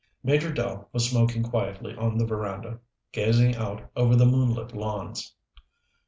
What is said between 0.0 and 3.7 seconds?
Major Dell was smoking quietly on the veranda, gazing